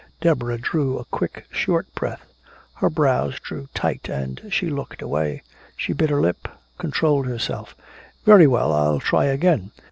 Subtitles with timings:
[0.19, 2.25] Deborah drew a quick short breath,
[2.77, 5.43] her brows drew tight and she looked away.
[5.77, 6.47] She bit her lip,
[6.79, 7.75] controlled herself:
[8.25, 9.69] "Very well, I'll try again.